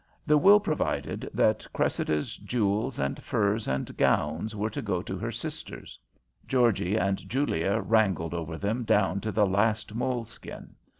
[0.25, 5.31] The will provided that Cressida's jewels and furs and gowns were to go to her
[5.31, 5.99] sisters.
[6.47, 10.73] Georgie and Julia wrangled over them down to the last moleskin.